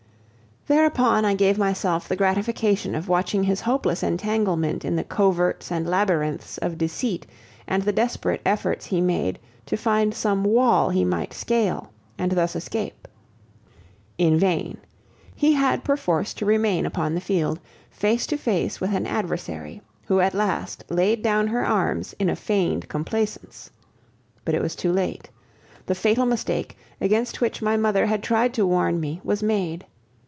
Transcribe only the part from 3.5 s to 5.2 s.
hopeless entanglement in the